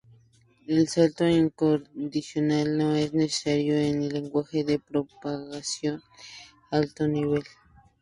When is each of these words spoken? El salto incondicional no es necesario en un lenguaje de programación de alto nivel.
El 0.65 0.87
salto 0.87 1.27
incondicional 1.27 2.75
no 2.75 2.95
es 2.95 3.13
necesario 3.13 3.75
en 3.75 3.99
un 4.01 4.09
lenguaje 4.09 4.63
de 4.63 4.79
programación 4.79 5.97
de 6.71 6.77
alto 6.79 7.07
nivel. 7.07 7.43